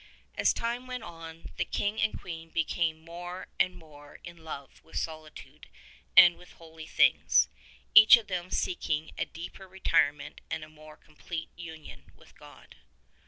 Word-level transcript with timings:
As 0.33 0.51
time 0.51 0.87
went 0.87 1.03
on 1.03 1.51
the 1.57 1.63
King 1.63 2.01
and 2.01 2.19
Queen 2.19 2.49
became 2.49 3.05
more 3.05 3.49
and 3.59 3.75
more 3.75 4.17
in 4.23 4.43
love 4.43 4.83
with 4.83 4.95
solitude 4.97 5.67
and 6.17 6.37
with 6.39 6.53
holy 6.53 6.87
things, 6.87 7.49
each 7.93 8.17
of 8.17 8.25
them 8.25 8.49
seeking 8.49 9.11
a 9.19 9.25
deeper 9.25 9.67
retirement 9.67 10.41
and 10.49 10.63
a 10.63 10.69
more 10.69 10.97
complete 10.97 11.51
union 11.55 12.05
with 12.15 12.35
God. 12.35 12.77